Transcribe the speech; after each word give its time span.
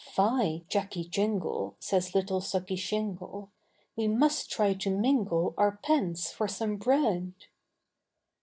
Fye! 0.15 0.63
Jacky 0.67 1.03
Jingle, 1.05 1.75
Says 1.79 2.15
little 2.15 2.39
Sucky 2.41 2.75
Shingle, 2.75 3.51
We 3.95 4.07
must 4.07 4.49
try 4.49 4.73
to 4.73 4.89
mingle 4.89 5.53
Our 5.59 5.77
pence 5.83 6.31
for 6.31 6.47
some 6.47 6.77
bread. 6.77 7.33